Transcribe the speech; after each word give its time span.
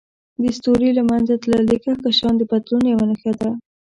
د 0.41 0.43
ستوري 0.57 0.89
له 0.97 1.03
منځه 1.09 1.33
تلل 1.43 1.63
د 1.69 1.73
کهکشان 1.83 2.33
د 2.37 2.41
بدلون 2.51 2.83
یوه 2.93 3.05
نښه 3.09 3.31
ده. 3.39 3.49